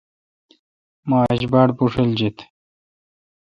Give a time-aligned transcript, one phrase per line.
[1.07, 2.37] مہ آج باڑ بشیل جیت۔